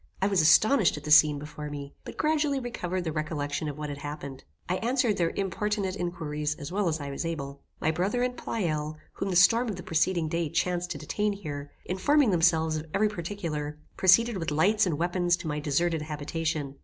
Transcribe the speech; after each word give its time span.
I 0.19 0.25
was 0.25 0.41
astonished 0.41 0.97
at 0.97 1.03
the 1.03 1.11
scene 1.11 1.37
before 1.37 1.69
me, 1.69 1.93
but 2.05 2.17
gradually 2.17 2.59
recovered 2.59 3.03
the 3.03 3.11
recollection 3.11 3.69
of 3.69 3.77
what 3.77 3.89
had 3.89 3.99
happened. 3.99 4.43
I 4.67 4.77
answered 4.77 5.15
their 5.17 5.29
importunate 5.35 5.95
inquiries 5.95 6.55
as 6.55 6.71
well 6.71 6.87
as 6.87 6.99
I 6.99 7.11
was 7.11 7.23
able. 7.23 7.61
My 7.79 7.91
brother 7.91 8.23
and 8.23 8.35
Pleyel, 8.35 8.95
whom 9.13 9.29
the 9.29 9.35
storm 9.35 9.69
of 9.69 9.75
the 9.75 9.83
preceding 9.83 10.27
day 10.27 10.49
chanced 10.49 10.89
to 10.89 10.97
detain 10.97 11.33
here, 11.33 11.69
informing 11.85 12.31
themselves 12.31 12.77
of 12.77 12.87
every 12.95 13.09
particular, 13.09 13.77
proceeded 13.95 14.37
with 14.37 14.49
lights 14.49 14.87
and 14.87 14.97
weapons 14.97 15.37
to 15.37 15.47
my 15.47 15.59
deserted 15.59 16.01
habitation. 16.01 16.77